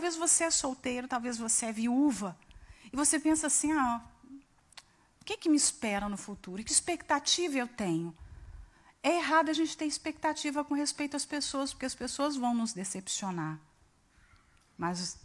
Talvez 0.00 0.16
você 0.16 0.44
é 0.44 0.50
solteiro, 0.50 1.06
talvez 1.06 1.36
você 1.36 1.66
é 1.66 1.72
viúva. 1.72 2.34
E 2.90 2.96
você 2.96 3.20
pensa 3.20 3.48
assim: 3.48 3.70
ah, 3.70 4.00
o 5.20 5.24
que, 5.26 5.36
que 5.36 5.50
me 5.50 5.58
espera 5.58 6.08
no 6.08 6.16
futuro? 6.16 6.64
Que 6.64 6.72
expectativa 6.72 7.58
eu 7.58 7.68
tenho? 7.68 8.16
É 9.02 9.16
errado 9.16 9.50
a 9.50 9.52
gente 9.52 9.76
ter 9.76 9.84
expectativa 9.84 10.64
com 10.64 10.72
respeito 10.72 11.18
às 11.18 11.26
pessoas, 11.26 11.74
porque 11.74 11.84
as 11.84 11.94
pessoas 11.94 12.34
vão 12.34 12.54
nos 12.54 12.72
decepcionar. 12.72 13.60
Mas 14.78 15.18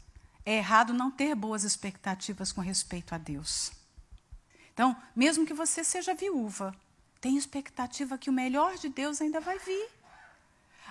é 0.46 0.58
errado 0.58 0.94
não 0.94 1.10
ter 1.10 1.34
boas 1.36 1.64
expectativas 1.64 2.52
com 2.52 2.60
respeito 2.60 3.16
a 3.16 3.18
Deus. 3.18 3.72
Então, 4.74 4.94
mesmo 5.16 5.46
que 5.46 5.54
você 5.54 5.86
seja 5.86 6.14
viúva, 6.14 6.76
tenha 7.22 7.40
expectativa 7.40 8.18
que 8.18 8.30
o 8.30 8.34
melhor 8.34 8.76
de 8.76 8.90
Deus 8.90 9.22
ainda 9.22 9.40
vai 9.40 9.58
vir. 9.58 9.88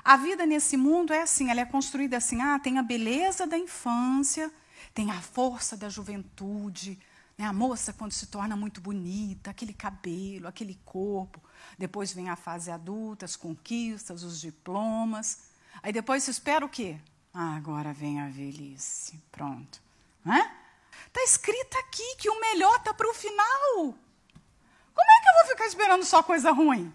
A 0.04 0.16
vida 0.16 0.44
nesse 0.44 0.76
mundo 0.76 1.12
é 1.12 1.22
assim, 1.22 1.50
ela 1.50 1.60
é 1.60 1.64
construída 1.64 2.18
assim, 2.18 2.40
ah, 2.42 2.58
tem 2.58 2.78
a 2.78 2.82
beleza 2.82 3.46
da 3.46 3.56
infância, 3.56 4.52
tem 4.92 5.10
a 5.10 5.20
força 5.20 5.76
da 5.76 5.88
juventude, 5.88 6.98
né? 7.38 7.46
a 7.46 7.52
moça 7.52 7.92
quando 7.92 8.12
se 8.12 8.26
torna 8.26 8.54
muito 8.54 8.80
bonita, 8.80 9.50
aquele 9.50 9.72
cabelo, 9.72 10.46
aquele 10.46 10.78
corpo. 10.84 11.42
Depois 11.78 12.12
vem 12.12 12.28
a 12.28 12.36
fase 12.36 12.70
adulta, 12.70 13.24
as 13.24 13.34
conquistas, 13.34 14.22
os 14.22 14.40
diplomas. 14.40 15.44
Aí 15.82 15.92
depois 15.92 16.22
se 16.22 16.30
espera 16.30 16.64
o 16.64 16.68
quê? 16.68 16.98
Ah, 17.32 17.56
agora 17.56 17.92
vem 17.92 18.20
a 18.20 18.28
velhice. 18.28 19.18
Pronto. 19.32 19.82
Está 21.06 21.22
escrito 21.22 21.78
aqui 21.78 22.16
que 22.16 22.28
o 22.28 22.40
melhor 22.40 22.76
está 22.76 22.92
para 22.92 23.08
o 23.08 23.14
final. 23.14 23.72
Como 23.72 25.10
é 25.10 25.20
que 25.22 25.28
eu 25.28 25.34
vou 25.34 25.46
ficar 25.52 25.66
esperando 25.66 26.04
só 26.04 26.22
coisa 26.22 26.52
ruim? 26.52 26.92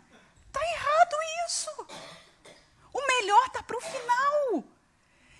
Está 0.47 0.61
errado 0.61 1.15
isso. 1.47 1.69
O 2.91 3.07
melhor 3.29 3.45
está 3.45 3.61
para 3.61 3.77
o 3.77 3.81
final. 3.81 4.63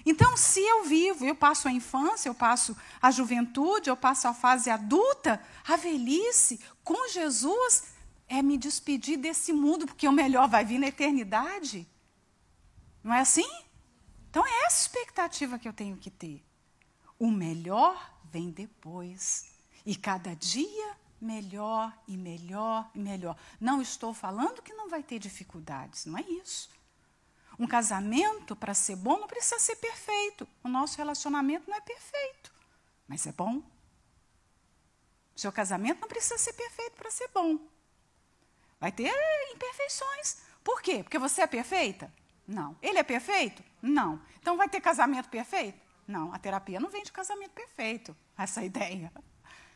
Então, 0.06 0.38
se 0.38 0.60
eu 0.60 0.86
vivo, 0.86 1.26
eu 1.26 1.36
passo 1.36 1.68
a 1.68 1.72
infância, 1.72 2.30
eu 2.30 2.36
passo 2.36 2.78
a 3.02 3.12
juventude, 3.12 3.90
eu 3.90 3.98
passo 3.98 4.28
a 4.28 4.34
fase 4.34 4.70
adulta, 4.70 5.44
a 5.68 5.76
velhice, 5.76 6.60
com 6.84 7.08
Jesus, 7.10 7.84
é 8.28 8.42
me 8.42 8.58
despedir 8.58 9.18
desse 9.18 9.52
mundo, 9.52 9.86
porque 9.86 10.08
o 10.08 10.12
melhor 10.12 10.48
vai 10.48 10.64
vir 10.64 10.80
na 10.80 10.88
eternidade. 10.88 11.88
Não 13.04 13.14
é 13.14 13.20
assim? 13.20 13.50
Então, 14.30 14.46
é 14.46 14.66
essa 14.66 14.82
expectativa 14.82 15.60
que 15.60 15.68
eu 15.68 15.74
tenho 15.74 15.98
que 15.98 16.10
ter. 16.10 16.44
O 17.18 17.30
melhor 17.30 18.14
vem 18.32 18.52
depois. 18.52 19.52
E 19.86 19.96
cada 19.96 20.36
dia 20.36 20.98
melhor 21.20 21.98
e 22.08 22.16
melhor 22.16 22.90
e 22.96 23.00
melhor. 23.00 23.36
Não 23.60 23.82
estou 23.82 24.14
falando 24.14 24.62
que 24.62 24.74
não 24.74 24.88
vai 24.88 25.04
ter 25.04 25.20
dificuldades, 25.20 26.06
não 26.06 26.18
é 26.18 26.22
isso. 26.22 26.70
Um 27.60 27.68
casamento, 27.68 28.56
para 28.56 28.74
ser 28.74 28.96
bom, 28.96 29.20
não 29.20 29.28
precisa 29.28 29.60
ser 29.60 29.76
perfeito. 29.76 30.48
O 30.64 30.70
nosso 30.70 30.98
relacionamento 30.98 31.70
não 31.70 31.76
é 31.76 31.82
perfeito, 31.82 32.54
mas 33.06 33.28
é 33.28 33.34
bom. 33.34 33.58
O 35.36 35.40
seu 35.40 35.52
casamento 35.52 36.00
não 36.00 36.08
precisa 36.08 36.38
ser 36.38 36.54
perfeito 36.54 36.94
para 36.94 37.12
ser 37.12 37.30
bom. 37.34 37.60
Vai 38.80 38.94
ter 38.94 39.14
imperfeições. 39.54 40.38
Por 40.64 40.82
quê? 40.82 41.04
Porque 41.04 41.20
você 41.20 41.42
é 41.42 41.48
perfeita? 41.48 42.14
Não. 42.48 42.78
Ele 42.82 42.98
é 42.98 43.04
perfeito? 43.04 43.62
Não. 43.82 44.22
Então 44.40 44.56
vai 44.56 44.70
ter 44.70 44.80
casamento 44.80 45.28
perfeito? 45.30 45.80
Não. 46.08 46.34
A 46.34 46.40
terapia 46.40 46.80
não 46.80 46.90
vem 46.90 47.04
de 47.04 47.12
casamento 47.12 47.52
perfeito, 47.52 48.16
essa 48.38 48.64
ideia. 48.64 49.12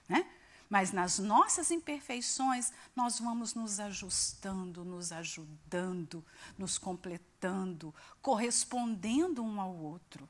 Né? 0.08 0.26
Mas 0.74 0.92
nas 0.92 1.20
nossas 1.20 1.70
imperfeições, 1.70 2.74
nós 2.96 3.20
vamos 3.20 3.54
nos 3.54 3.80
ajustando, 3.80 4.84
nos 4.84 5.12
ajudando, 5.12 6.26
nos 6.58 6.80
completando, 6.80 7.94
correspondendo 8.24 9.44
um 9.44 9.62
ao 9.62 9.72
outro. 9.72 10.28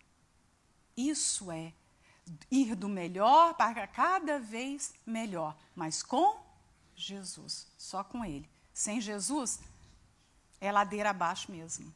Isso 0.97 1.49
é 1.49 1.71
ir 2.51 2.75
do 2.75 2.89
melhor 2.89 3.53
para 3.53 3.87
cada 3.87 4.37
vez 4.37 4.93
melhor, 5.05 5.55
mas 5.73 6.03
com 6.03 6.37
Jesus, 6.93 7.65
só 7.77 8.03
com 8.03 8.25
Ele. 8.25 8.49
Sem 8.73 8.99
Jesus, 8.99 9.61
é 10.59 10.73
ladeira 10.73 11.11
abaixo 11.11 11.49
mesmo. 11.53 11.95